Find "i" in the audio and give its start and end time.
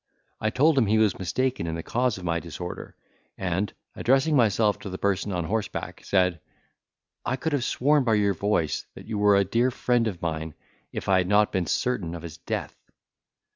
0.39-0.49, 7.23-7.35, 11.07-11.19